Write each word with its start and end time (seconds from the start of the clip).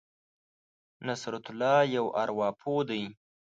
نصرت 1.07 1.45
الله 1.51 1.77
یو 1.95 2.05
ارواپوه 2.21 2.81
دی. 2.89 3.01